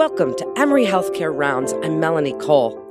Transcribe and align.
Welcome 0.00 0.34
to 0.36 0.50
Emory 0.56 0.86
Healthcare 0.86 1.30
Rounds. 1.30 1.74
I'm 1.82 2.00
Melanie 2.00 2.32
Cole. 2.32 2.82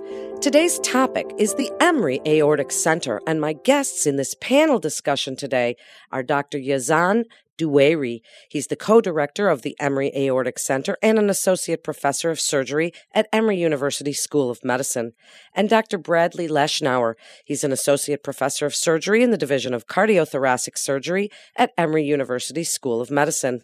Today's 0.41 0.77
topic 0.77 1.25
is 1.39 1.55
the 1.55 1.71
Emory 1.79 2.21
Aortic 2.23 2.71
Center, 2.71 3.19
and 3.25 3.41
my 3.41 3.53
guests 3.53 4.05
in 4.05 4.15
this 4.15 4.35
panel 4.35 4.77
discussion 4.77 5.35
today 5.35 5.75
are 6.11 6.21
Dr. 6.21 6.59
Yazan 6.59 7.23
Duwayri. 7.57 8.21
He's 8.47 8.67
the 8.67 8.75
co-director 8.75 9.49
of 9.49 9.63
the 9.63 9.75
Emory 9.79 10.11
Aortic 10.15 10.59
Center 10.59 10.97
and 11.01 11.17
an 11.17 11.31
associate 11.31 11.83
professor 11.83 12.29
of 12.29 12.39
surgery 12.39 12.93
at 13.11 13.27
Emory 13.33 13.57
University 13.57 14.13
School 14.13 14.51
of 14.51 14.63
Medicine. 14.63 15.13
And 15.55 15.67
Dr. 15.67 15.97
Bradley 15.97 16.47
Leshnower. 16.47 17.15
He's 17.43 17.63
an 17.63 17.71
associate 17.71 18.23
professor 18.23 18.67
of 18.67 18.75
surgery 18.75 19.23
in 19.23 19.31
the 19.31 19.35
Division 19.35 19.73
of 19.73 19.87
Cardiothoracic 19.87 20.77
Surgery 20.77 21.31
at 21.55 21.71
Emory 21.75 22.03
University 22.03 22.63
School 22.63 23.01
of 23.01 23.09
Medicine. 23.09 23.63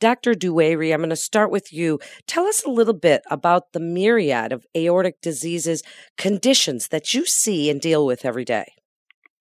Dr. 0.00 0.34
Duwayri, 0.34 0.92
I'm 0.92 1.00
going 1.00 1.10
to 1.10 1.16
start 1.16 1.50
with 1.50 1.72
you. 1.72 1.98
Tell 2.26 2.46
us 2.46 2.64
a 2.64 2.70
little 2.70 2.94
bit 2.94 3.22
about 3.30 3.72
the 3.72 3.80
myriad 3.80 4.52
of 4.52 4.66
aortic 4.76 5.20
diseases, 5.20 5.82
conditions 6.16 6.88
that 6.88 7.14
you 7.14 7.26
see 7.26 7.70
and 7.70 7.80
deal 7.80 8.06
with 8.06 8.24
every 8.24 8.44
day. 8.44 8.74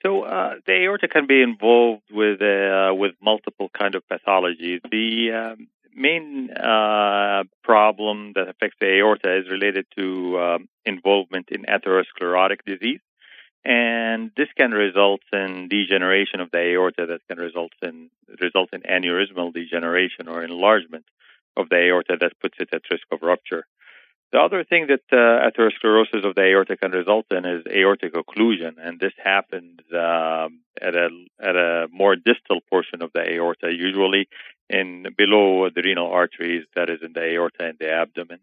So 0.04 0.24
uh, 0.24 0.56
the 0.66 0.74
aorta 0.84 1.08
can 1.08 1.28
be 1.28 1.42
involved 1.42 2.04
with 2.12 2.42
uh, 2.42 2.94
with 2.94 3.14
multiple 3.22 3.70
kind 3.78 3.96
of 3.96 4.04
pathologies. 4.08 4.80
The 4.90 5.32
um, 5.32 5.68
main 5.96 6.52
uh, 6.52 7.44
problem 7.64 8.34
that 8.36 8.48
affects 8.48 8.78
the 8.80 9.00
aorta 9.00 9.40
is 9.40 9.50
related 9.50 9.86
to 9.98 10.40
um, 10.40 10.70
involvement 10.86 11.50
in 11.50 11.64
atherosclerotic 11.64 12.60
disease, 12.66 13.00
and 13.68 14.32
this 14.38 14.48
can 14.56 14.72
result 14.72 15.20
in 15.34 15.68
degeneration 15.68 16.40
of 16.40 16.50
the 16.52 16.60
aorta 16.72 17.06
that 17.06 17.20
can 17.28 17.38
result 17.38 17.74
in 17.82 18.10
result 18.40 18.70
in 18.72 18.82
aneurysmal 18.84 19.54
degeneration 19.54 20.30
or 20.30 20.42
enlargement 20.42 21.04
of 21.58 21.68
the 21.68 21.76
aorta 21.76 22.16
that 22.22 22.40
puts 22.42 22.56
it 22.60 22.70
at 22.72 22.84
risk 22.90 23.04
of 23.12 23.22
rupture. 23.22 23.66
The 24.32 24.40
other 24.40 24.64
thing 24.64 24.88
that 24.88 25.04
uh, 25.12 25.50
atherosclerosis 25.50 26.26
of 26.26 26.36
the 26.36 26.44
aorta 26.44 26.78
can 26.78 26.92
result 26.92 27.26
in 27.32 27.44
is 27.46 27.64
aortic 27.70 28.14
occlusion, 28.14 28.76
and 28.82 29.02
this 29.02 29.14
happens 29.22 29.82
um, 29.92 30.62
at 30.82 30.96
a 30.96 31.10
at 31.42 31.56
a 31.58 31.88
more 31.92 32.16
distal 32.16 32.62
portion 32.70 33.02
of 33.02 33.12
the 33.14 33.24
aorta, 33.34 33.70
usually 33.70 34.30
in 34.70 35.08
below 35.18 35.70
the 35.70 35.82
renal 35.82 36.10
arteries, 36.10 36.66
that 36.76 36.90
is 36.90 37.00
in 37.02 37.12
the 37.12 37.24
aorta 37.34 37.66
and 37.66 37.78
the 37.80 37.92
abdomen. 37.92 38.40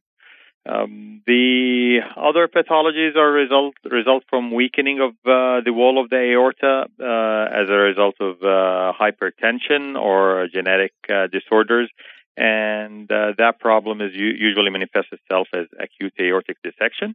Um, 0.66 1.22
the 1.26 1.98
other 2.16 2.48
pathologies 2.48 3.16
are 3.16 3.30
result 3.30 3.74
result 3.84 4.24
from 4.30 4.50
weakening 4.50 5.00
of 5.00 5.10
uh, 5.26 5.60
the 5.62 5.72
wall 5.72 6.02
of 6.02 6.08
the 6.08 6.16
aorta 6.16 6.86
uh, 6.98 7.60
as 7.62 7.68
a 7.68 7.78
result 7.90 8.14
of 8.20 8.36
uh, 8.42 8.92
hypertension 8.98 10.00
or 10.00 10.48
genetic 10.52 10.92
uh, 11.10 11.26
disorders, 11.26 11.90
and 12.36 13.10
uh, 13.12 13.32
that 13.38 13.60
problem 13.60 14.00
is 14.00 14.12
u- 14.14 14.34
usually 14.38 14.70
manifests 14.70 15.12
itself 15.12 15.48
as 15.54 15.66
acute 15.78 16.14
aortic 16.18 16.56
dissection, 16.62 17.14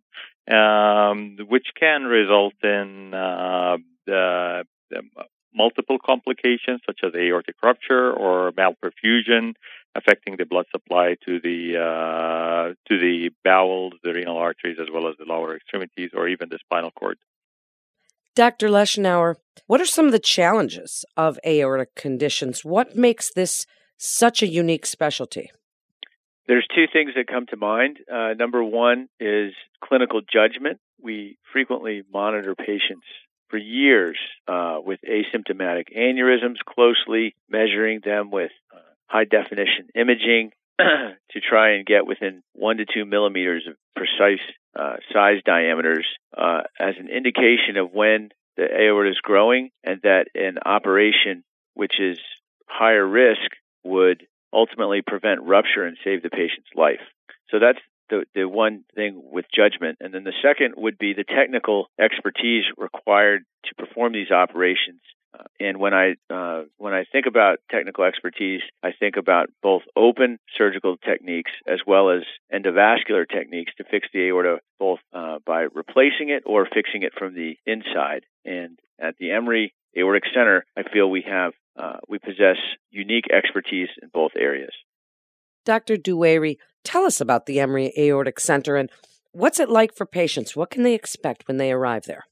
um, 0.49 1.37
which 1.47 1.67
can 1.77 2.03
result 2.03 2.53
in 2.63 3.13
uh, 3.13 3.77
the, 4.05 4.63
the 4.91 5.01
multiple 5.53 5.97
complications 6.03 6.79
such 6.85 6.99
as 7.03 7.13
aortic 7.15 7.55
rupture 7.63 8.11
or 8.13 8.51
malperfusion 8.51 9.53
affecting 9.95 10.35
the 10.37 10.45
blood 10.45 10.65
supply 10.71 11.15
to 11.25 11.39
the 11.39 11.77
uh, 11.77 12.73
to 12.87 12.99
the 12.99 13.29
bowels, 13.43 13.93
the 14.03 14.13
renal 14.13 14.37
arteries, 14.37 14.77
as 14.81 14.87
well 14.93 15.07
as 15.07 15.15
the 15.17 15.25
lower 15.25 15.55
extremities, 15.55 16.11
or 16.13 16.27
even 16.27 16.49
the 16.49 16.59
spinal 16.59 16.91
cord. 16.91 17.17
Dr. 18.35 18.69
Leshnower, 18.69 19.35
what 19.67 19.81
are 19.81 19.85
some 19.85 20.05
of 20.05 20.11
the 20.11 20.19
challenges 20.19 21.03
of 21.17 21.39
aortic 21.45 21.95
conditions? 21.95 22.63
What 22.63 22.95
makes 22.95 23.33
this 23.33 23.65
such 23.97 24.41
a 24.41 24.47
unique 24.47 24.85
specialty? 24.85 25.51
There's 26.47 26.67
two 26.73 26.85
things 26.91 27.11
that 27.15 27.27
come 27.27 27.45
to 27.47 27.57
mind. 27.57 27.99
Uh, 28.11 28.33
number 28.33 28.63
one 28.63 29.07
is 29.19 29.53
clinical 29.83 30.21
judgment. 30.21 30.79
We 31.01 31.37
frequently 31.51 32.03
monitor 32.11 32.55
patients 32.55 33.05
for 33.49 33.57
years 33.57 34.17
uh, 34.47 34.77
with 34.83 34.99
asymptomatic 35.07 35.95
aneurysms, 35.95 36.57
closely 36.67 37.35
measuring 37.49 37.99
them 38.03 38.31
with 38.31 38.51
uh, 38.73 38.79
high 39.09 39.25
definition 39.25 39.89
imaging 39.95 40.51
to 40.79 41.39
try 41.41 41.71
and 41.73 41.85
get 41.85 42.05
within 42.07 42.41
one 42.53 42.77
to 42.77 42.85
two 42.85 43.05
millimeters 43.05 43.67
of 43.67 43.75
precise 43.95 44.39
uh, 44.79 44.97
size 45.11 45.41
diameters 45.45 46.07
uh, 46.37 46.61
as 46.79 46.95
an 46.99 47.09
indication 47.09 47.75
of 47.77 47.91
when 47.91 48.29
the 48.55 48.63
aorta 48.63 49.09
is 49.09 49.19
growing 49.21 49.71
and 49.83 49.99
that 50.03 50.27
an 50.35 50.57
operation 50.65 51.43
which 51.73 51.99
is 51.99 52.17
higher 52.67 53.05
risk 53.05 53.51
would 53.83 54.25
ultimately 54.53 55.01
prevent 55.05 55.41
rupture 55.43 55.83
and 55.83 55.97
save 56.03 56.21
the 56.21 56.29
patient's 56.29 56.69
life. 56.75 57.01
So 57.49 57.59
that's 57.59 57.79
the, 58.09 58.25
the 58.35 58.47
one 58.47 58.83
thing 58.95 59.21
with 59.23 59.45
judgment. 59.53 59.97
And 60.01 60.13
then 60.13 60.23
the 60.23 60.33
second 60.43 60.75
would 60.77 60.97
be 60.97 61.13
the 61.13 61.23
technical 61.23 61.87
expertise 61.99 62.65
required 62.77 63.43
to 63.65 63.75
perform 63.75 64.13
these 64.13 64.31
operations 64.31 65.01
and 65.59 65.79
when 65.79 65.93
I 65.93 66.15
uh, 66.29 66.63
when 66.77 66.93
I 66.93 67.05
think 67.11 67.25
about 67.25 67.59
technical 67.69 68.03
expertise, 68.03 68.61
I 68.81 68.91
think 68.97 69.17
about 69.17 69.49
both 69.61 69.83
open 69.95 70.39
surgical 70.57 70.97
techniques 70.97 71.51
as 71.67 71.79
well 71.85 72.09
as 72.09 72.23
endovascular 72.53 73.27
techniques 73.27 73.73
to 73.77 73.83
fix 73.83 74.07
the 74.13 74.27
aorta, 74.27 74.59
both 74.79 74.99
uh, 75.13 75.39
by 75.45 75.67
replacing 75.73 76.29
it 76.29 76.43
or 76.45 76.65
fixing 76.65 77.03
it 77.03 77.13
from 77.17 77.35
the 77.35 77.57
inside. 77.65 78.25
And 78.45 78.79
at 78.99 79.15
the 79.19 79.31
Emory 79.31 79.73
Aortic 79.97 80.23
Center, 80.33 80.65
I 80.77 80.83
feel 80.83 81.09
we 81.09 81.25
have 81.29 81.53
uh, 81.77 81.97
we 82.07 82.19
possess 82.19 82.57
unique 82.89 83.25
expertise 83.31 83.89
in 84.01 84.09
both 84.13 84.31
areas. 84.37 84.73
Dr. 85.65 85.97
Duwayri, 85.97 86.57
tell 86.83 87.05
us 87.05 87.21
about 87.21 87.45
the 87.45 87.59
Emory 87.59 87.93
Aortic 87.97 88.39
Center 88.39 88.75
and 88.75 88.89
what's 89.31 89.59
it 89.59 89.69
like 89.69 89.95
for 89.95 90.05
patients? 90.05 90.55
What 90.55 90.71
can 90.71 90.83
they 90.83 90.95
expect 90.95 91.47
when 91.47 91.57
they 91.57 91.71
arrive 91.71 92.05
there? 92.05 92.23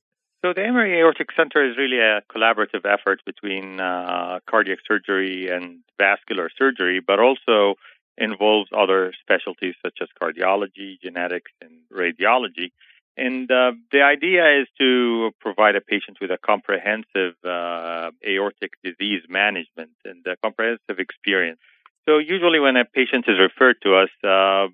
So 0.44 0.54
the 0.54 0.64
Emory 0.64 1.00
Aortic 1.00 1.30
Center 1.36 1.68
is 1.68 1.78
really 1.78 2.00
a 2.00 2.22
collaborative 2.32 2.86
effort 2.86 3.22
between 3.26 3.80
uh, 3.80 4.40
cardiac 4.48 4.80
surgery 4.88 5.50
and 5.50 5.80
vascular 5.98 6.50
surgery, 6.56 7.00
but 7.06 7.20
also 7.20 7.76
involves 8.18 8.70
other 8.76 9.14
specialties 9.20 9.76
such 9.84 9.98
as 10.02 10.08
cardiology, 10.22 11.02
genetics, 11.02 11.52
and 11.62 11.72
radiology. 11.92 12.72
And 13.18 13.50
uh, 13.52 13.72
the 13.92 14.04
idea 14.04 14.62
is 14.62 14.68
to 14.78 15.32
provide 15.42 15.76
a 15.76 15.82
patient 15.82 16.20
with 16.22 16.30
a 16.30 16.38
comprehensive 16.38 17.34
uh, 17.44 18.12
aortic 18.26 18.74
disease 18.84 19.24
management 19.28 19.92
and 20.06 20.26
a 20.28 20.36
comprehensive 20.44 21.00
experience. 21.00 21.60
So 22.08 22.20
usually 22.20 22.60
when 22.60 22.78
a 22.78 22.86
patient 22.86 23.26
is 23.28 23.40
referred 23.40 23.78
to 23.82 23.96
us, 23.96 24.10
uh, 24.24 24.68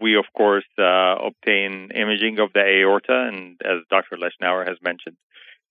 we, 0.00 0.16
of 0.16 0.26
course, 0.36 0.64
uh, 0.78 1.16
obtain 1.26 1.90
imaging 1.94 2.38
of 2.38 2.52
the 2.52 2.60
aorta, 2.60 3.28
and 3.28 3.60
as 3.64 3.82
Dr. 3.90 4.16
Leshnower 4.16 4.66
has 4.66 4.78
mentioned. 4.82 5.16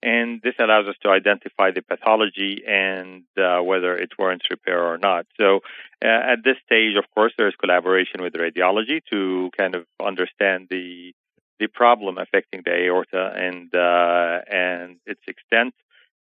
And 0.03 0.41
this 0.43 0.53
allows 0.59 0.85
us 0.87 0.95
to 1.01 1.09
identify 1.09 1.71
the 1.71 1.81
pathology 1.81 2.61
and 2.67 3.23
uh, 3.35 3.61
whether 3.63 3.97
it 3.97 4.11
warrants 4.19 4.45
repair 4.49 4.83
or 4.83 4.97
not. 4.99 5.25
So, 5.37 5.61
uh, 6.05 6.33
at 6.33 6.43
this 6.43 6.57
stage, 6.65 6.95
of 6.95 7.05
course, 7.15 7.33
there 7.37 7.47
is 7.47 7.55
collaboration 7.55 8.21
with 8.21 8.33
radiology 8.33 9.01
to 9.09 9.49
kind 9.57 9.75
of 9.75 9.85
understand 10.03 10.67
the 10.69 11.13
the 11.59 11.67
problem 11.67 12.19
affecting 12.19 12.61
the 12.63 12.71
aorta 12.71 13.31
and 13.35 13.73
uh, 13.73 14.41
and 14.47 14.97
its 15.07 15.21
extent, 15.27 15.73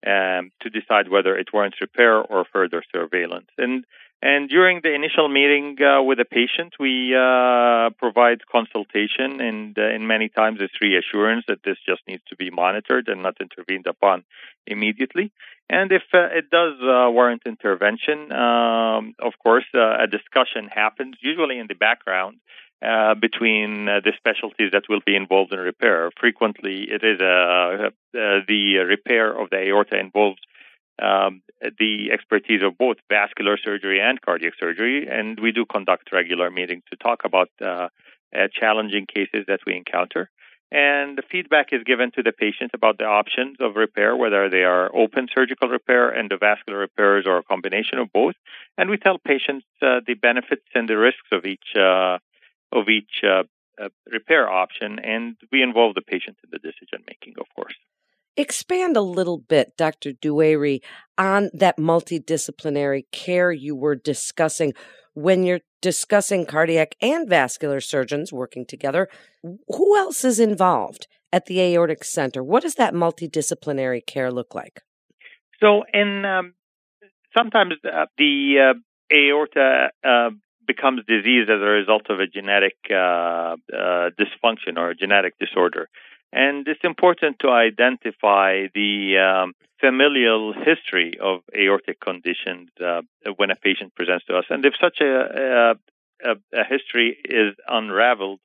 um, 0.06 0.52
to 0.60 0.70
decide 0.70 1.08
whether 1.08 1.36
it 1.36 1.52
warrants 1.52 1.80
repair 1.80 2.18
or 2.18 2.44
further 2.52 2.82
surveillance. 2.92 3.48
And 3.58 3.84
and 4.24 4.48
during 4.48 4.80
the 4.82 4.94
initial 4.94 5.28
meeting 5.28 5.76
uh, 5.82 6.02
with 6.02 6.16
the 6.16 6.24
patient, 6.24 6.72
we 6.80 7.14
uh, 7.14 7.90
provide 7.98 8.40
consultation, 8.50 9.38
and, 9.48 9.78
uh, 9.78 9.82
and 9.82 10.08
many 10.08 10.30
times 10.30 10.60
it's 10.62 10.80
reassurance 10.80 11.44
that 11.46 11.62
this 11.62 11.76
just 11.86 12.00
needs 12.08 12.22
to 12.30 12.36
be 12.36 12.48
monitored 12.48 13.08
and 13.08 13.22
not 13.22 13.36
intervened 13.38 13.86
upon 13.86 14.24
immediately. 14.66 15.30
And 15.68 15.92
if 15.92 16.04
uh, 16.14 16.28
it 16.32 16.48
does 16.48 16.72
uh, 16.80 17.10
warrant 17.10 17.42
intervention, 17.44 18.32
um, 18.32 19.14
of 19.18 19.34
course, 19.42 19.66
uh, 19.74 20.02
a 20.02 20.06
discussion 20.06 20.68
happens, 20.68 21.16
usually 21.20 21.58
in 21.58 21.66
the 21.66 21.74
background, 21.74 22.38
uh, 22.80 23.14
between 23.14 23.88
uh, 23.90 24.00
the 24.02 24.12
specialties 24.16 24.70
that 24.72 24.84
will 24.88 25.00
be 25.04 25.16
involved 25.16 25.52
in 25.52 25.58
repair. 25.58 26.10
Frequently, 26.18 26.86
it 26.90 27.04
is 27.04 27.20
uh, 27.20 27.90
the 28.12 28.76
repair 28.88 29.38
of 29.38 29.50
the 29.50 29.58
aorta 29.68 29.98
involves 29.98 30.40
um, 31.02 31.42
the 31.78 32.10
expertise 32.12 32.62
of 32.62 32.78
both 32.78 32.96
vascular 33.08 33.56
surgery 33.56 34.00
and 34.00 34.20
cardiac 34.20 34.54
surgery, 34.58 35.08
and 35.10 35.38
we 35.40 35.52
do 35.52 35.64
conduct 35.64 36.12
regular 36.12 36.50
meetings 36.50 36.82
to 36.90 36.96
talk 36.96 37.22
about 37.24 37.50
uh, 37.60 37.88
uh, 38.34 38.48
challenging 38.52 39.06
cases 39.06 39.44
that 39.48 39.60
we 39.66 39.76
encounter. 39.76 40.30
And 40.72 41.16
the 41.16 41.22
feedback 41.30 41.68
is 41.72 41.84
given 41.84 42.10
to 42.16 42.22
the 42.22 42.32
patient 42.32 42.72
about 42.74 42.98
the 42.98 43.04
options 43.04 43.58
of 43.60 43.76
repair, 43.76 44.16
whether 44.16 44.48
they 44.48 44.64
are 44.64 44.90
open 44.94 45.28
surgical 45.32 45.68
repair, 45.68 46.12
endovascular 46.12 46.80
repairs, 46.80 47.26
or 47.26 47.38
a 47.38 47.42
combination 47.44 47.98
of 47.98 48.12
both. 48.12 48.34
And 48.76 48.90
we 48.90 48.96
tell 48.96 49.18
patients 49.18 49.66
uh, 49.80 50.00
the 50.04 50.14
benefits 50.14 50.66
and 50.74 50.88
the 50.88 50.96
risks 50.96 51.28
of 51.30 51.44
each 51.44 51.76
uh, 51.76 52.18
of 52.72 52.88
each 52.88 53.22
uh, 53.22 53.44
uh, 53.80 53.88
repair 54.10 54.50
option, 54.50 54.98
and 54.98 55.36
we 55.52 55.62
involve 55.62 55.94
the 55.94 56.02
patient 56.02 56.38
in 56.42 56.50
the 56.50 56.58
decision 56.58 57.04
making, 57.06 57.34
of 57.38 57.46
course. 57.54 57.74
Expand 58.36 58.96
a 58.96 59.00
little 59.00 59.38
bit, 59.38 59.76
Dr. 59.76 60.12
Duwayri, 60.12 60.80
on 61.16 61.50
that 61.52 61.76
multidisciplinary 61.76 63.04
care 63.12 63.52
you 63.52 63.76
were 63.76 63.94
discussing 63.94 64.72
when 65.14 65.44
you're 65.44 65.60
discussing 65.80 66.44
cardiac 66.44 66.96
and 67.00 67.28
vascular 67.28 67.80
surgeons 67.80 68.32
working 68.32 68.66
together. 68.66 69.08
Who 69.42 69.96
else 69.96 70.24
is 70.24 70.40
involved 70.40 71.06
at 71.32 71.46
the 71.46 71.60
Aortic 71.60 72.02
Center? 72.02 72.42
What 72.42 72.62
does 72.62 72.74
that 72.74 72.94
multidisciplinary 72.94 74.04
care 74.04 74.32
look 74.32 74.54
like? 74.54 74.80
So, 75.60 75.84
in 75.92 76.24
um, 76.24 76.54
sometimes 77.36 77.74
uh, 77.84 78.06
the 78.18 78.74
uh, 78.74 79.16
aorta 79.16 79.90
uh, 80.02 80.30
becomes 80.66 81.02
diseased 81.06 81.50
as 81.50 81.60
a 81.60 81.66
result 81.66 82.08
of 82.08 82.20
a 82.20 82.26
genetic 82.26 82.76
uh, 82.90 82.94
uh, 82.94 84.10
dysfunction 84.18 84.76
or 84.76 84.90
a 84.90 84.94
genetic 84.96 85.38
disorder. 85.38 85.88
And 86.34 86.66
it's 86.66 86.80
important 86.82 87.38
to 87.40 87.50
identify 87.50 88.66
the 88.74 89.18
um, 89.18 89.54
familial 89.80 90.52
history 90.52 91.16
of 91.20 91.42
aortic 91.56 92.00
conditions 92.00 92.70
uh, 92.84 93.02
when 93.36 93.52
a 93.52 93.54
patient 93.54 93.94
presents 93.94 94.24
to 94.26 94.36
us. 94.36 94.44
And 94.50 94.64
if 94.66 94.74
such 94.80 94.98
a, 95.00 95.76
a, 96.24 96.30
a 96.52 96.64
history 96.68 97.16
is 97.24 97.54
unraveled, 97.68 98.40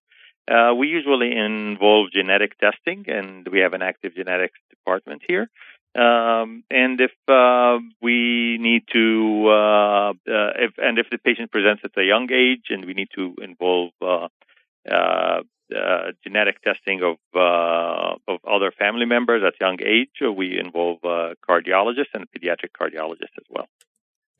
uh, 0.47 0.73
we 0.77 0.87
usually 0.87 1.35
involve 1.35 2.11
genetic 2.11 2.59
testing, 2.59 3.05
and 3.07 3.47
we 3.47 3.59
have 3.59 3.73
an 3.73 3.81
active 3.81 4.13
genetics 4.15 4.59
department 4.69 5.23
here. 5.27 5.49
Um, 5.95 6.63
and 6.69 7.01
if 7.01 7.11
uh, 7.27 7.79
we 8.03 8.57
need 8.59 8.83
to, 8.93 9.47
uh, 9.47 10.09
uh, 10.11 10.51
if 10.65 10.73
and 10.77 10.99
if 10.99 11.07
the 11.09 11.17
patient 11.17 11.51
presents 11.51 11.81
at 11.83 11.97
a 11.97 12.03
young 12.03 12.31
age, 12.31 12.65
and 12.69 12.85
we 12.85 12.93
need 12.93 13.09
to 13.15 13.35
involve 13.41 13.91
uh, 15.73 15.77
uh, 15.77 16.09
uh, 16.09 16.11
genetic 16.23 16.61
testing 16.61 17.01
of 17.03 17.17
of 18.27 18.39
other 18.49 18.71
family 18.71 19.05
members 19.05 19.41
at 19.45 19.53
young 19.59 19.77
age, 19.81 20.09
we 20.35 20.59
involve 20.59 20.99
cardiologists 21.47 22.13
and 22.13 22.25
pediatric 22.31 22.71
cardiologists 22.79 23.37
as 23.37 23.45
well. 23.49 23.67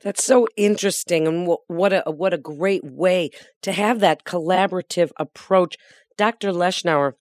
That's 0.02 0.24
so 0.24 0.48
interesting, 0.56 1.26
and 1.26 1.56
what 1.66 1.92
a 1.92 2.02
what 2.10 2.32
a 2.32 2.38
great 2.38 2.84
way 2.84 3.30
to 3.62 3.72
have 3.72 4.00
that 4.00 4.24
collaborative 4.24 5.10
approach, 5.18 5.76
Dr. 6.16 6.52
Leshnower, 6.52 7.14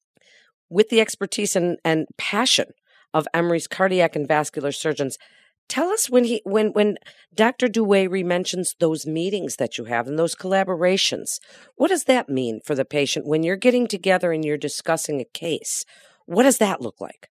with 0.70 0.90
the 0.90 1.02
expertise 1.02 1.56
and, 1.56 1.78
and 1.84 2.08
passion 2.18 2.68
of 3.14 3.28
Emory's 3.34 3.68
cardiac 3.68 4.16
and 4.16 4.28
vascular 4.28 4.72
surgeons. 4.72 5.18
Tell 5.70 5.90
us 5.90 6.10
when 6.10 6.26
he 6.26 6.42
when 6.44 6.74
when 6.74 6.98
Dr. 7.34 7.68
Duwayri 7.68 8.26
mentions 8.26 8.76
those 8.80 9.06
meetings 9.06 9.58
that 9.58 9.78
you 9.78 9.86
have 9.86 10.08
and 10.08 10.18
those 10.18 10.36
collaborations. 10.36 11.40
What 11.76 11.90
does 11.90 12.06
that 12.06 12.28
mean 12.28 12.60
for 12.66 12.76
the 12.76 12.86
patient 12.86 13.28
when 13.28 13.44
you're 13.44 13.56
getting 13.56 13.88
together 13.88 14.32
and 14.32 14.44
you're 14.44 14.58
discussing 14.58 15.22
a 15.22 15.26
case? 15.26 15.86
What 16.26 16.44
does 16.44 16.58
that 16.58 16.82
look 16.82 17.00
like? 17.00 17.30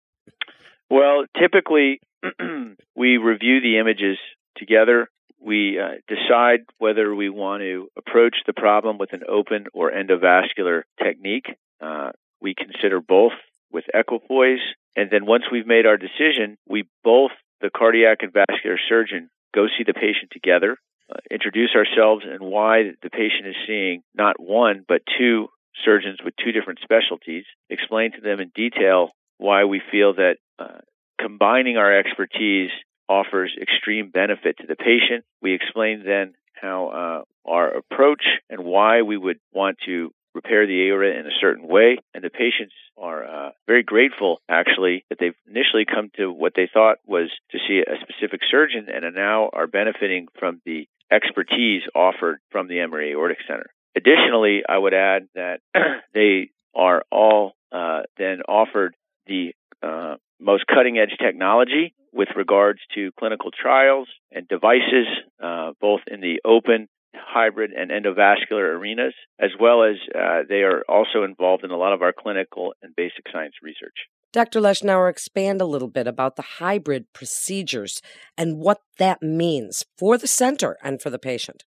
Well, 0.88 1.25
typically 1.38 2.00
we 2.96 3.17
review 3.17 3.61
the 3.61 3.79
images 3.79 4.19
together. 4.56 5.08
We 5.41 5.79
uh, 5.79 5.96
decide 6.08 6.61
whether 6.79 7.14
we 7.14 7.29
want 7.29 7.62
to 7.62 7.88
approach 7.96 8.37
the 8.46 8.52
problem 8.52 8.99
with 8.99 9.12
an 9.12 9.23
open 9.29 9.67
or 9.75 9.91
endovascular 9.93 10.82
technique. 11.02 11.46
Uh, 11.81 12.11
we 12.41 12.55
consider 12.55 13.00
both 13.00 13.32
with 13.70 13.84
equipoise 13.93 14.61
and 14.99 15.11
then 15.12 15.26
once 15.26 15.44
we've 15.52 15.67
made 15.67 15.87
our 15.87 15.96
decision, 15.96 16.58
we 16.67 16.88
both, 17.05 17.31
the 17.60 17.70
cardiac 17.70 18.19
and 18.22 18.32
vascular 18.32 18.78
surgeon, 18.88 19.31
go 19.55 19.66
see 19.66 19.84
the 19.84 19.94
patient 19.94 20.31
together, 20.32 20.76
uh, 21.10 21.19
introduce 21.31 21.70
ourselves 21.75 22.25
and 22.28 22.40
why 22.40 22.93
the 23.02 23.10
patient 23.10 23.46
is 23.46 23.56
seeing 23.66 24.02
not 24.14 24.38
one, 24.38 24.84
but 24.87 25.02
two 25.19 25.49
surgeons 25.84 26.19
with 26.25 26.34
two 26.37 26.52
different 26.52 26.81
specialties, 26.82 27.44
explain 27.70 28.12
to 28.12 28.20
them 28.20 28.40
in 28.40 28.50
detail 28.55 29.10
why 29.38 29.64
we 29.64 29.81
feel 29.90 30.14
that 30.14 30.37
uh, 30.58 30.78
combining 31.20 31.76
our 31.76 31.96
expertise 31.96 32.70
offers 33.08 33.56
extreme 33.60 34.10
benefit 34.10 34.58
to 34.58 34.66
the 34.66 34.76
patient. 34.76 35.25
We 35.40 35.55
explain 35.55 36.02
then 36.05 36.34
how 36.60 37.25
uh, 37.46 37.50
our 37.50 37.76
approach 37.76 38.25
and 38.50 38.64
why 38.64 39.02
we 39.02 39.16
would 39.16 39.38
want 39.52 39.78
to 39.87 40.12
repair 40.34 40.66
the 40.66 40.88
aorta 40.88 41.19
in 41.19 41.26
a 41.26 41.38
certain 41.40 41.66
way. 41.66 41.98
And 42.14 42.22
the 42.22 42.30
patients 42.30 42.75
are 42.96 43.25
uh, 43.25 43.50
very 43.66 43.82
grateful, 43.82 44.40
actually, 44.48 45.04
that 45.08 45.19
they've 45.19 45.34
initially 45.48 45.84
come 45.84 46.10
to 46.16 46.30
what 46.32 46.52
they 46.54 46.69
thought 46.72 46.98
was 47.06 47.30
to 47.52 47.58
see 47.66 47.80
a 47.80 47.96
specific 48.02 48.40
surgeon 48.50 48.88
and 48.92 49.14
now 49.14 49.50
are 49.52 49.66
benefiting 49.66 50.28
from 50.38 50.60
the 50.64 50.88
expertise 51.10 51.82
offered 51.94 52.38
from 52.50 52.69
the 52.69 52.80
Emory 52.80 53.12
Aortic 53.12 53.38
Center. 53.46 53.70
Additionally, 53.96 54.62
I 54.69 54.78
would 54.78 54.94
add 54.94 55.28
that 55.34 55.60
they 56.14 56.50
are 56.74 57.02
all 57.10 57.54
uh, 57.72 58.02
then 58.16 58.42
offered 58.48 58.94
the 59.26 59.54
uh, 59.82 60.16
most 60.40 60.66
cutting 60.66 60.98
edge 60.98 61.16
technology 61.20 61.94
with 62.12 62.28
regards 62.36 62.81
to 62.94 63.10
clinical 63.19 63.50
trials 63.50 64.08
and 64.32 64.48
devices, 64.48 65.06
uh, 65.42 65.72
both 65.81 66.00
in 66.10 66.20
the 66.20 66.40
open 66.44 66.88
hybrid 67.14 67.72
and 67.72 67.90
endovascular 67.90 68.76
arenas, 68.76 69.14
as 69.40 69.50
well 69.58 69.82
as 69.82 69.96
uh, 70.14 70.43
they 70.49 70.62
are 70.62 70.82
also 70.88 71.25
involved 71.25 71.64
in 71.64 71.70
a 71.70 71.76
lot 71.76 71.93
of 71.93 72.02
our 72.02 72.12
clinical 72.12 72.75
and 72.82 72.94
basic 72.96 73.25
science 73.32 73.55
research. 73.62 73.96
Dr. 74.32 74.60
Leshnower, 74.60 75.08
expand 75.08 75.60
a 75.60 75.66
little 75.66 75.88
bit 75.88 76.06
about 76.06 76.37
the 76.37 76.43
hybrid 76.43 77.06
procedures 77.14 78.02
and 78.37 78.58
what 78.58 78.82
that 78.99 79.22
means 79.22 79.84
for 79.96 80.19
the 80.19 80.26
center 80.26 80.76
and 80.82 81.00
for 81.00 81.08
the 81.08 81.19
patient. 81.19 81.64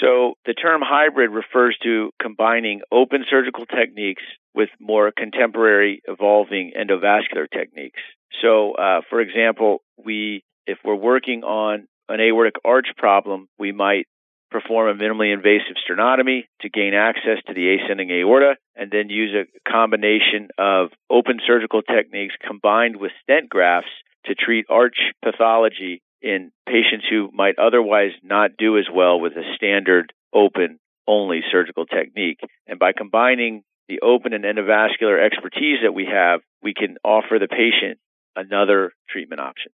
So, 0.00 0.34
the 0.46 0.54
term 0.54 0.80
hybrid 0.84 1.30
refers 1.30 1.76
to 1.82 2.10
combining 2.22 2.82
open 2.92 3.24
surgical 3.28 3.66
techniques 3.66 4.22
with 4.54 4.68
more 4.78 5.10
contemporary 5.16 6.02
evolving 6.06 6.72
endovascular 6.78 7.50
techniques. 7.52 8.00
So, 8.42 8.72
uh, 8.72 9.00
for 9.10 9.20
example, 9.20 9.78
we, 9.96 10.44
if 10.66 10.78
we're 10.84 10.94
working 10.94 11.42
on 11.42 11.88
an 12.08 12.20
aortic 12.20 12.54
arch 12.64 12.88
problem, 12.96 13.48
we 13.58 13.72
might 13.72 14.06
perform 14.50 14.88
a 14.88 14.94
minimally 14.94 15.32
invasive 15.32 15.76
sternotomy 15.76 16.44
to 16.60 16.68
gain 16.68 16.94
access 16.94 17.38
to 17.46 17.54
the 17.54 17.76
ascending 17.76 18.10
aorta, 18.10 18.56
and 18.76 18.90
then 18.90 19.10
use 19.10 19.34
a 19.34 19.70
combination 19.70 20.48
of 20.58 20.88
open 21.10 21.40
surgical 21.46 21.82
techniques 21.82 22.34
combined 22.46 22.96
with 22.96 23.12
stent 23.22 23.48
grafts 23.48 23.90
to 24.26 24.34
treat 24.34 24.66
arch 24.68 24.96
pathology 25.22 26.02
in 26.20 26.50
patients 26.66 27.06
who 27.08 27.30
might 27.32 27.58
otherwise 27.58 28.12
not 28.22 28.50
do 28.58 28.78
as 28.78 28.86
well 28.92 29.20
with 29.20 29.32
a 29.34 29.54
standard 29.56 30.12
open 30.34 30.78
only 31.06 31.40
surgical 31.50 31.86
technique. 31.86 32.40
And 32.66 32.78
by 32.78 32.92
combining 32.92 33.62
the 33.88 34.00
open 34.00 34.32
and 34.34 34.44
endovascular 34.44 35.24
expertise 35.24 35.78
that 35.82 35.94
we 35.94 36.06
have, 36.06 36.40
we 36.62 36.74
can 36.74 36.96
offer 37.04 37.38
the 37.38 37.48
patient 37.48 37.98
another 38.36 38.92
treatment 39.08 39.40
option. 39.40 39.72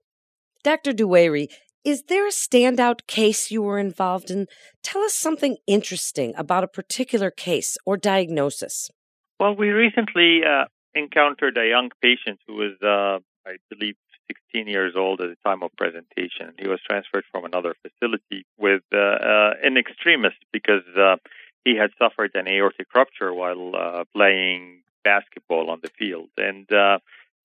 Dr. 0.63 0.91
Duwayri, 0.91 1.49
is 1.83 2.03
there 2.03 2.27
a 2.27 2.31
standout 2.31 3.07
case 3.07 3.51
you 3.51 3.61
were 3.61 3.79
involved 3.79 4.31
in? 4.31 4.47
Tell 4.81 5.01
us 5.01 5.13
something 5.13 5.57
interesting 5.67 6.33
about 6.37 6.63
a 6.63 6.67
particular 6.67 7.29
case 7.29 7.77
or 7.85 7.97
diagnosis. 7.97 8.89
Well, 9.39 9.55
we 9.55 9.69
recently 9.69 10.41
uh, 10.43 10.65
encountered 10.95 11.57
a 11.57 11.67
young 11.67 11.89
patient 12.01 12.39
who 12.47 12.55
was, 12.55 12.73
uh, 12.81 13.19
I 13.49 13.57
believe, 13.69 13.95
16 14.27 14.67
years 14.67 14.93
old 14.95 15.19
at 15.21 15.29
the 15.29 15.35
time 15.45 15.63
of 15.63 15.71
presentation. 15.77 16.53
He 16.57 16.67
was 16.67 16.79
transferred 16.89 17.25
from 17.31 17.43
another 17.43 17.75
facility 17.81 18.45
with 18.57 18.83
uh, 18.93 18.97
uh 18.97 19.53
an 19.61 19.77
extremist 19.77 20.37
because 20.53 20.87
uh, 20.97 21.17
he 21.65 21.75
had 21.75 21.91
suffered 21.99 22.31
an 22.35 22.47
aortic 22.47 22.87
rupture 22.95 23.33
while 23.33 23.75
uh, 23.75 24.03
playing 24.15 24.83
basketball 25.03 25.69
on 25.69 25.79
the 25.83 25.89
field. 25.99 26.29
And 26.37 26.67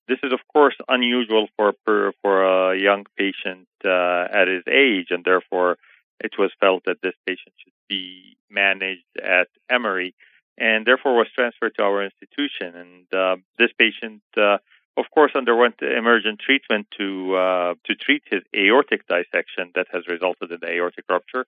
this 0.09 0.19
is, 0.23 0.33
of 0.33 0.43
course, 0.51 0.75
unusual 0.87 1.47
for 1.55 1.73
for 2.21 2.35
a 2.43 2.77
young 2.77 3.05
patient 3.15 3.67
uh, 3.85 4.25
at 4.39 4.47
his 4.55 4.63
age, 4.67 5.07
and 5.11 5.23
therefore 5.23 5.77
it 6.19 6.33
was 6.37 6.51
felt 6.59 6.83
that 6.85 6.97
this 7.01 7.17
patient 7.25 7.53
should 7.61 7.79
be 7.87 8.35
managed 8.49 9.13
at 9.23 9.47
Emory, 9.69 10.13
and 10.57 10.85
therefore 10.85 11.15
was 11.15 11.27
transferred 11.33 11.75
to 11.75 11.83
our 11.83 12.03
institution. 12.03 12.69
And 12.75 13.13
uh, 13.13 13.35
this 13.59 13.71
patient, 13.77 14.21
uh, 14.35 14.57
of 14.97 15.05
course, 15.13 15.31
underwent 15.35 15.75
emergent 15.81 16.39
treatment 16.39 16.87
to 16.97 17.35
uh, 17.35 17.73
to 17.85 17.95
treat 17.95 18.23
his 18.33 18.41
aortic 18.55 19.01
dissection 19.07 19.71
that 19.75 19.87
has 19.93 20.03
resulted 20.07 20.51
in 20.51 20.59
the 20.59 20.71
aortic 20.77 21.05
rupture, 21.07 21.45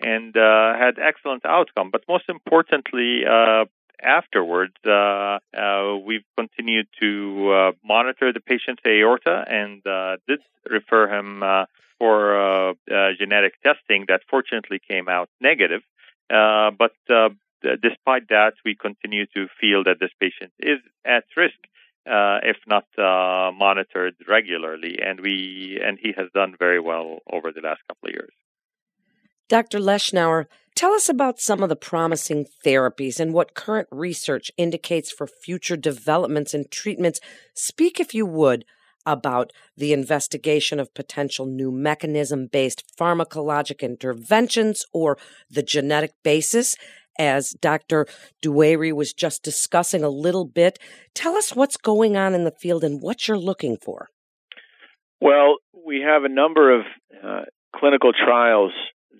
and 0.00 0.36
uh, 0.36 0.70
had 0.78 0.98
excellent 1.10 1.44
outcome. 1.44 1.90
But 1.90 2.02
most 2.08 2.26
importantly, 2.28 3.24
uh, 3.26 3.64
afterwards, 4.04 4.74
uh, 4.86 5.38
uh, 5.56 5.96
we've 6.04 6.24
continued 6.36 6.86
to 7.00 7.50
uh, 7.50 7.72
monitor 7.84 8.32
the 8.32 8.40
patient's 8.40 8.82
aorta 8.86 9.44
and 9.48 9.86
uh, 9.86 10.16
did 10.28 10.40
refer 10.70 11.08
him 11.08 11.42
uh, 11.42 11.64
for 11.98 12.74
genetic 13.18 13.54
testing 13.62 14.04
that 14.08 14.20
fortunately 14.28 14.80
came 14.86 15.08
out 15.08 15.28
negative. 15.40 15.82
but 16.28 16.92
despite 17.82 18.28
that, 18.28 18.54
we 18.64 18.74
continue 18.74 19.26
to 19.26 19.46
feel 19.60 19.84
that 19.84 19.98
this 20.00 20.10
patient 20.20 20.52
is 20.58 20.80
at 21.04 21.24
risk. 21.36 21.60
if 22.06 22.58
not 22.66 22.86
monitored 23.54 24.16
regularly, 24.28 24.98
and 25.00 25.20
we 25.20 25.80
and 25.82 25.98
he 25.98 26.12
has 26.18 26.28
done 26.34 26.54
very 26.58 26.80
well 26.80 27.20
over 27.32 27.52
the 27.52 27.62
last 27.62 27.80
couple 27.88 28.08
of 28.08 28.14
years. 28.14 28.34
Dr. 29.48 29.78
Leshnower, 29.78 30.46
tell 30.74 30.92
us 30.92 31.08
about 31.08 31.40
some 31.40 31.62
of 31.62 31.68
the 31.68 31.76
promising 31.76 32.46
therapies 32.64 33.20
and 33.20 33.32
what 33.32 33.54
current 33.54 33.88
research 33.90 34.50
indicates 34.56 35.12
for 35.12 35.26
future 35.26 35.76
developments 35.76 36.54
and 36.54 36.70
treatments. 36.70 37.20
Speak, 37.54 38.00
if 38.00 38.14
you 38.14 38.26
would, 38.26 38.64
about 39.06 39.52
the 39.76 39.92
investigation 39.92 40.80
of 40.80 40.94
potential 40.94 41.46
new 41.46 41.70
mechanism 41.70 42.46
based 42.46 42.84
pharmacologic 42.98 43.80
interventions 43.80 44.84
or 44.92 45.18
the 45.50 45.62
genetic 45.62 46.12
basis. 46.22 46.76
As 47.16 47.50
Dr. 47.60 48.06
Duwayri 48.42 48.92
was 48.92 49.12
just 49.12 49.44
discussing 49.44 50.02
a 50.02 50.08
little 50.08 50.44
bit, 50.44 50.80
tell 51.14 51.36
us 51.36 51.54
what's 51.54 51.76
going 51.76 52.16
on 52.16 52.34
in 52.34 52.42
the 52.42 52.50
field 52.50 52.82
and 52.82 53.00
what 53.00 53.28
you're 53.28 53.38
looking 53.38 53.76
for. 53.76 54.08
Well, 55.20 55.58
we 55.86 56.00
have 56.00 56.24
a 56.24 56.28
number 56.28 56.74
of 56.74 56.86
uh, 57.22 57.42
clinical 57.76 58.12
trials 58.12 58.72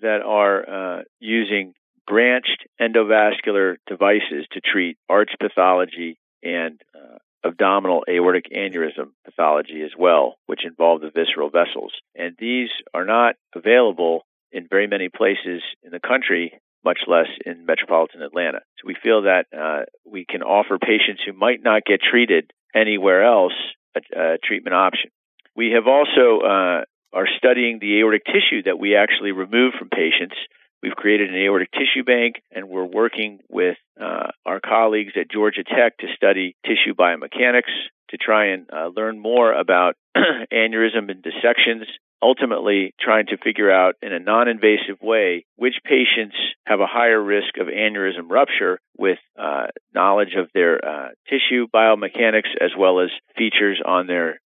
that 0.05 0.21
are 0.23 0.99
uh, 0.99 1.01
using 1.19 1.73
branched 2.07 2.67
endovascular 2.79 3.77
devices 3.87 4.45
to 4.51 4.61
treat 4.61 4.97
arch 5.09 5.31
pathology 5.39 6.19
and 6.43 6.79
uh, 6.93 7.17
abdominal 7.43 8.03
aortic 8.07 8.45
aneurysm 8.55 9.09
pathology 9.23 9.81
as 9.81 9.91
well, 9.97 10.35
which 10.45 10.63
involve 10.63 11.01
the 11.01 11.09
visceral 11.09 11.49
vessels. 11.49 11.91
And 12.15 12.35
these 12.37 12.69
are 12.93 13.05
not 13.05 13.35
available 13.55 14.21
in 14.51 14.67
very 14.69 14.85
many 14.85 15.09
places 15.09 15.63
in 15.83 15.89
the 15.91 15.99
country, 15.99 16.53
much 16.83 16.99
less 17.07 17.27
in 17.43 17.65
metropolitan 17.65 18.21
Atlanta. 18.21 18.59
So 18.77 18.85
we 18.85 18.95
feel 19.01 19.23
that 19.23 19.45
uh, 19.51 19.85
we 20.05 20.25
can 20.25 20.43
offer 20.43 20.77
patients 20.77 21.23
who 21.25 21.33
might 21.33 21.63
not 21.63 21.83
get 21.83 21.99
treated 22.01 22.51
anywhere 22.75 23.23
else 23.25 23.57
a, 23.95 24.01
a 24.19 24.37
treatment 24.43 24.75
option. 24.75 25.09
We 25.55 25.71
have 25.71 25.87
also 25.87 26.45
uh, 26.45 26.81
are 27.15 27.27
studying 27.37 27.79
the 27.79 27.99
aortic 27.99 28.25
tissue 28.25 28.61
that 28.65 28.77
we 28.77 28.95
actually 28.95 29.31
remove 29.31 29.73
from 29.79 29.89
patients. 29.89 30.35
We've 30.83 30.95
created 30.95 31.29
an 31.29 31.37
aortic 31.37 31.71
tissue 31.71 32.03
bank, 32.03 32.35
and 32.51 32.67
we're 32.67 32.85
working 32.85 33.39
with 33.49 33.77
uh, 33.99 34.27
our 34.45 34.59
colleagues 34.59 35.13
at 35.19 35.31
Georgia 35.31 35.63
Tech 35.63 35.97
to 35.99 36.07
study 36.15 36.57
tissue 36.65 36.93
biomechanics 36.93 37.71
to 38.09 38.17
try 38.17 38.47
and 38.47 38.67
uh, 38.71 38.89
learn 38.95 39.17
more 39.17 39.53
about 39.53 39.95
aneurysm 40.53 41.09
and 41.09 41.23
dissections. 41.23 41.87
Ultimately, 42.21 42.93
trying 42.99 43.27
to 43.27 43.37
figure 43.37 43.71
out 43.71 43.95
in 44.01 44.11
a 44.11 44.19
non 44.19 44.47
invasive 44.47 45.01
way 45.01 45.45
which 45.55 45.75
patients 45.85 46.35
have 46.65 46.81
a 46.81 46.87
higher 46.87 47.21
risk 47.21 47.57
of 47.59 47.67
aneurysm 47.67 48.29
rupture 48.29 48.79
with 48.97 49.19
uh, 49.39 49.67
knowledge 49.93 50.35
of 50.37 50.49
their 50.53 50.83
uh, 50.83 51.09
tissue 51.29 51.67
biomechanics 51.73 52.51
as 52.59 52.71
well 52.77 52.99
as 52.99 53.09
features 53.37 53.81
on 53.85 54.07
their 54.07 54.41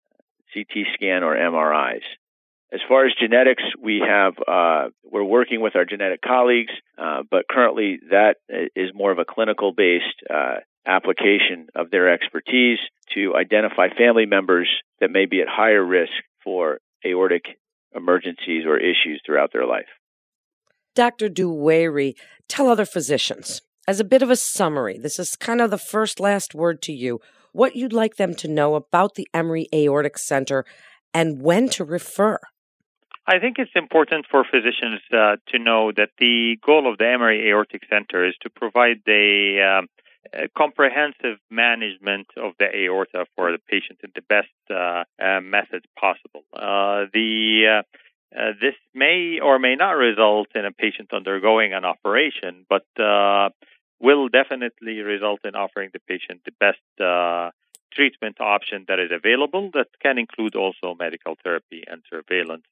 CT 0.54 0.86
scan 0.94 1.24
or 1.24 1.36
MRIs. 1.36 2.04
As 2.72 2.82
far 2.88 3.06
as 3.08 3.14
genetics, 3.20 3.64
we 3.82 4.02
have 4.08 4.34
uh, 4.48 4.90
we're 5.04 5.24
working 5.24 5.60
with 5.60 5.76
our 5.76 5.86
genetic 5.86 6.22
colleagues, 6.22 6.72
uh, 7.00 7.24
but 7.30 7.46
currently 7.50 8.00
that 8.12 8.36
is 8.76 8.92
more 8.94 9.12
of 9.12 9.18
a 9.18 9.26
clinical 9.26 9.72
based 9.72 10.06
uh, 10.30 10.58
application 10.86 11.68
of 11.76 11.90
their 11.90 12.14
expertise 12.14 12.78
to 13.16 13.36
identify 13.36 13.88
family 13.90 14.28
members 14.28 14.70
that 15.00 15.10
may 15.10 15.26
be 15.26 15.42
at 15.42 15.48
higher 15.48 15.84
risk 15.84 16.12
for 16.44 16.80
aortic 17.06 17.44
emergencies 17.96 18.66
or 18.66 18.78
issues 18.78 19.20
throughout 19.26 19.52
their 19.52 19.66
life. 19.66 19.88
Dr. 20.94 21.30
Duwayri, 21.30 22.14
tell 22.48 22.70
other 22.70 22.86
physicians, 22.86 23.62
as 23.88 24.00
a 24.00 24.04
bit 24.04 24.22
of 24.22 24.30
a 24.30 24.36
summary, 24.36 25.00
this 25.00 25.18
is 25.18 25.36
kind 25.36 25.62
of 25.62 25.72
the 25.72 25.78
first 25.78 26.20
last 26.20 26.54
word 26.54 26.82
to 26.84 26.94
you, 26.94 27.20
what 27.52 27.76
you'd 27.76 27.94
like 27.94 28.18
them 28.18 28.36
to 28.36 28.48
know 28.48 28.76
about 28.76 29.16
the 29.16 29.28
Emory 29.34 29.68
Aortic 29.74 30.20
Center 30.20 30.66
and 31.14 31.42
when 31.42 31.70
to 31.70 31.84
refer. 31.84 32.38
I 33.30 33.38
think 33.38 33.60
it's 33.60 33.76
important 33.76 34.26
for 34.26 34.44
physicians 34.44 35.02
uh, 35.14 35.36
to 35.50 35.60
know 35.60 35.92
that 35.92 36.10
the 36.18 36.58
goal 36.66 36.92
of 36.92 36.98
the 36.98 37.06
Emory 37.06 37.48
Aortic 37.48 37.84
Center 37.88 38.28
is 38.28 38.34
to 38.42 38.50
provide 38.50 39.02
a, 39.08 39.84
a 40.34 40.48
comprehensive 40.58 41.38
management 41.52 42.26
of 42.36 42.54
the 42.58 42.66
aorta 42.76 43.28
for 43.36 43.52
the 43.52 43.60
patient 43.60 44.00
in 44.04 44.10
the 44.16 44.24
best 44.24 44.50
uh, 44.72 45.04
uh, 45.24 45.42
method 45.42 45.86
possible. 45.96 46.44
Uh, 46.52 47.06
the 47.14 47.84
uh, 47.84 48.36
uh, 48.36 48.54
this 48.60 48.74
may 48.96 49.40
or 49.40 49.60
may 49.60 49.76
not 49.76 49.92
result 49.92 50.48
in 50.56 50.66
a 50.66 50.72
patient 50.72 51.14
undergoing 51.14 51.72
an 51.72 51.86
operation, 51.86 52.66
but 52.68 52.86
will 54.00 54.28
definitely 54.30 55.02
result 55.02 55.42
in 55.44 55.54
offering 55.54 55.92
the 55.94 56.00
patient 56.08 56.42
the 56.46 56.58
best 56.60 56.82
treatment 57.94 58.38
option 58.40 58.86
that 58.88 59.00
is 59.00 59.12
available 59.12 59.70
that 59.74 59.88
can 60.02 60.18
include 60.18 60.56
also 60.56 60.96
medical 60.98 61.36
therapy 61.44 61.84
and 61.88 62.02
surveillance. 62.10 62.66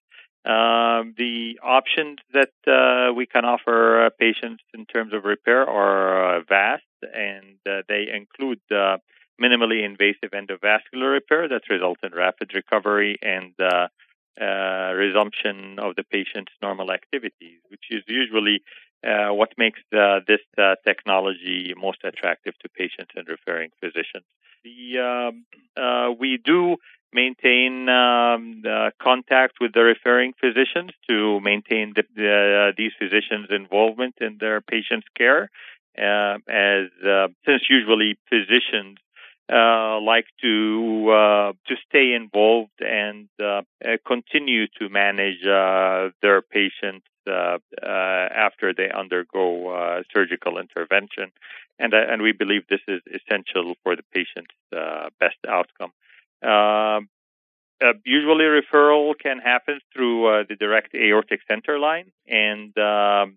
Um, 0.48 1.14
the 1.18 1.60
options 1.62 2.20
that 2.32 2.54
uh, 2.66 3.14
we 3.14 3.26
can 3.26 3.44
offer 3.44 4.06
uh, 4.06 4.10
patients 4.18 4.64
in 4.74 4.86
terms 4.86 5.12
of 5.14 5.26
repair 5.26 5.70
are 5.70 6.38
uh, 6.38 6.42
vast, 6.48 6.86
and 7.02 7.58
uh, 7.70 7.82
they 7.90 8.06
include 8.16 8.62
uh, 8.72 8.98
minimally 9.42 9.84
invasive 9.84 10.32
endovascular 10.32 11.12
repair 11.12 11.50
that 11.50 11.64
results 11.70 12.00
in 12.02 12.14
rapid 12.14 12.54
recovery 12.54 13.18
and 13.22 13.56
uh, 13.60 13.88
resumption 14.96 15.80
of 15.80 15.98
the 15.98 16.04
patient's 16.04 16.54
normal 16.62 16.94
activities, 16.94 17.60
which 17.68 17.84
is 17.90 18.04
usually 18.08 18.62
what 19.04 19.50
makes 19.58 19.82
this 19.92 20.40
technology 20.86 21.74
most 21.78 22.00
attractive 22.06 22.54
to 22.60 22.70
patients 22.70 23.12
and 23.18 23.28
referring 23.28 23.70
physicians. 23.82 24.24
The, 24.64 25.44
um, 25.78 26.18
we 26.18 26.38
do 26.38 26.78
maintain 27.14 27.90
um, 27.90 28.64
contact 29.02 29.56
with 29.62 29.74
the 29.74 29.82
referring 29.82 30.34
physicians 30.40 30.92
to 31.10 31.40
maintain 31.42 31.94
the, 31.96 32.04
the, 32.16 32.70
uh, 32.70 32.74
these 32.78 32.92
physicians' 33.00 33.48
involvement 33.50 34.16
in 34.20 34.38
their 34.40 34.62
patients' 34.62 35.08
care, 35.18 35.50
uh, 35.98 36.38
as 36.48 36.88
uh, 37.04 37.28
since 37.46 37.64
usually 37.70 38.18
physicians 38.30 38.98
uh, 39.52 40.00
like 40.02 40.26
to 40.42 41.10
uh, 41.10 41.54
to 41.68 41.76
stay 41.90 42.14
involved 42.14 42.80
and 42.82 43.30
uh, 43.42 43.62
continue 44.06 44.68
to 44.68 44.90
manage 44.90 45.42
their 46.22 46.42
patients 46.42 47.06
after 47.26 48.74
they 48.76 48.90
undergo 48.92 50.04
surgical 50.14 50.58
intervention, 50.60 51.32
and 51.80 51.94
and 51.94 52.22
we 52.22 52.34
believe 52.34 52.64
this 52.70 52.82
is 52.88 53.02
essential 53.08 53.76
for 53.84 53.96
the 53.96 54.04
patient's 54.14 54.54
best 55.20 55.38
outcome. 55.48 55.94
Um, 56.44 57.10
uh, 57.80 57.94
usually, 58.06 58.46
referral 58.46 59.14
can 59.18 59.40
happen 59.40 59.80
through 59.94 60.26
uh, 60.28 60.44
the 60.50 60.56
direct 60.56 60.96
aortic 60.96 61.42
center 61.48 61.78
line, 61.78 62.12
and 62.28 62.76
uh, 62.78 63.28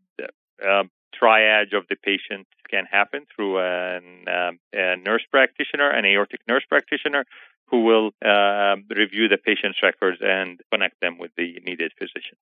triage 1.21 1.75
of 1.77 1.85
the 1.89 1.97
patient 2.03 2.47
can 2.71 2.87
happen 2.91 3.27
through 3.35 3.59
an, 3.59 4.25
a 4.73 4.97
nurse 4.97 5.25
practitioner, 5.31 5.91
an 5.91 6.05
aortic 6.07 6.41
nurse 6.49 6.65
practitioner, 6.69 7.25
who 7.67 7.85
will 7.85 8.13
review 8.89 9.29
the 9.29 9.39
patient's 9.45 9.83
records 9.83 10.19
and 10.23 10.61
connect 10.73 11.01
them 11.01 11.19
with 11.19 11.33
the 11.37 11.61
needed 11.67 11.93
physician. 11.99 12.37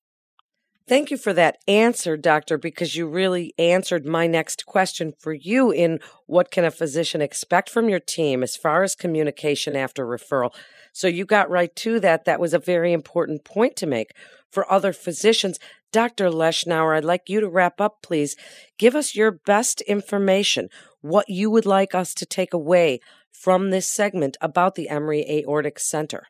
Thank 0.88 1.10
you 1.10 1.18
for 1.18 1.34
that 1.34 1.58
answer, 1.68 2.16
doctor, 2.16 2.56
because 2.56 2.96
you 2.96 3.06
really 3.06 3.52
answered 3.58 4.06
my 4.06 4.26
next 4.26 4.64
question 4.64 5.12
for 5.18 5.34
you 5.34 5.70
in 5.70 6.00
what 6.24 6.50
can 6.50 6.64
a 6.64 6.70
physician 6.70 7.20
expect 7.20 7.68
from 7.68 7.90
your 7.90 8.00
team 8.00 8.42
as 8.42 8.56
far 8.56 8.82
as 8.82 8.94
communication 8.94 9.76
after 9.76 10.06
referral. 10.06 10.54
So 10.94 11.06
you 11.06 11.26
got 11.26 11.50
right 11.50 11.76
to 11.76 12.00
that. 12.00 12.24
That 12.24 12.40
was 12.40 12.54
a 12.54 12.58
very 12.58 12.94
important 12.94 13.44
point 13.44 13.76
to 13.76 13.86
make 13.86 14.12
for 14.50 14.70
other 14.72 14.94
physicians. 14.94 15.58
Dr. 15.92 16.30
Leshnower, 16.30 16.96
I'd 16.96 17.04
like 17.04 17.28
you 17.28 17.40
to 17.40 17.50
wrap 17.50 17.82
up, 17.82 17.98
please. 18.02 18.34
Give 18.78 18.96
us 18.96 19.14
your 19.14 19.30
best 19.30 19.82
information, 19.82 20.70
what 21.02 21.28
you 21.28 21.50
would 21.50 21.66
like 21.66 21.94
us 21.94 22.14
to 22.14 22.24
take 22.24 22.54
away 22.54 23.00
from 23.30 23.68
this 23.68 23.86
segment 23.86 24.38
about 24.40 24.74
the 24.74 24.88
Emory 24.88 25.22
Aortic 25.28 25.78
Center. 25.78 26.28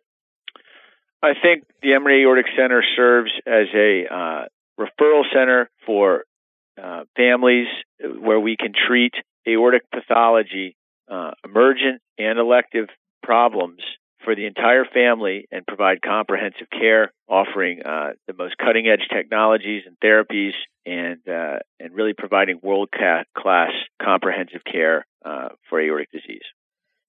I 1.22 1.32
think 1.40 1.64
the 1.82 1.94
Emory 1.94 2.22
Aortic 2.22 2.46
Center 2.56 2.82
serves 2.96 3.32
as 3.46 3.66
a 3.75 4.04
uh, 4.06 4.44
referral 4.78 5.25
center 5.32 5.68
for 5.84 6.25
uh, 6.82 7.04
families 7.16 7.66
where 8.00 8.38
we 8.38 8.56
can 8.56 8.72
treat 8.72 9.12
aortic 9.46 9.82
pathology, 9.90 10.76
uh, 11.10 11.32
emergent 11.44 12.00
and 12.18 12.38
elective 12.38 12.88
problems 13.22 13.80
for 14.25 14.37
the 14.37 14.46
entire 14.46 14.84
family 14.84 15.48
and 15.50 15.66
provide 15.66 16.02
comprehensive 16.02 16.68
care, 16.70 17.12
offering 17.28 17.82
uh, 17.82 18.10
the 18.26 18.34
most 18.34 18.56
cutting 18.58 18.87
edge 18.87 19.08
technologies 19.12 19.82
and 19.87 19.96
therapies, 20.04 20.52
and 20.87 21.20
uh, 21.28 21.58
and 21.80 21.94
really 21.94 22.12
providing 22.16 22.60
world 22.62 22.90
class 22.92 23.70
comprehensive 24.00 24.62
care 24.70 25.06
uh, 25.25 25.48
for 25.68 25.80
aortic 25.80 26.10
disease. 26.12 26.42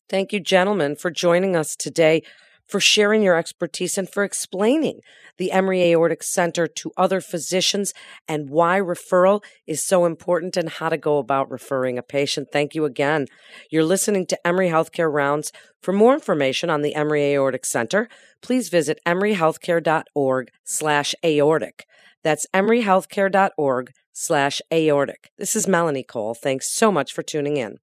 Thank 0.07 0.33
you, 0.33 0.39
gentlemen, 0.39 0.95
for 0.95 1.11
joining 1.11 1.55
us 1.55 1.75
today 1.75 2.23
for 2.69 2.79
sharing 2.79 3.23
your 3.23 3.35
expertise 3.35 3.97
and 3.97 4.07
for 4.07 4.23
explaining 4.23 5.01
the 5.37 5.51
Emory 5.51 5.81
Aortic 5.81 6.21
Center 6.21 6.67
to 6.67 6.91
other 6.95 7.19
physicians 7.19 7.93
and 8.27 8.49
why 8.49 8.79
referral 8.79 9.43
is 9.65 9.83
so 9.83 10.05
important 10.05 10.55
and 10.55 10.69
how 10.69 10.89
to 10.89 10.97
go 10.97 11.17
about 11.17 11.49
referring 11.49 11.97
a 11.97 12.03
patient. 12.03 12.49
Thank 12.53 12.75
you 12.75 12.85
again. 12.85 13.25
You're 13.71 13.83
listening 13.83 14.27
to 14.27 14.47
Emory 14.47 14.69
Healthcare 14.69 15.11
Rounds. 15.11 15.51
For 15.81 15.93
more 15.93 16.13
information 16.13 16.69
on 16.69 16.83
the 16.83 16.93
Emory 16.93 17.33
Aortic 17.33 17.65
Center, 17.65 18.07
please 18.41 18.69
visit 18.69 18.99
emoryhealthcare.org 19.05 20.49
slash 20.63 21.15
aortic. 21.25 21.85
That's 22.23 22.45
emoryhealthcare.org 22.53 23.91
slash 24.13 24.61
aortic. 24.71 25.31
This 25.37 25.55
is 25.55 25.67
Melanie 25.67 26.03
Cole. 26.03 26.35
Thanks 26.35 26.71
so 26.71 26.91
much 26.91 27.13
for 27.13 27.23
tuning 27.23 27.57
in. 27.57 27.79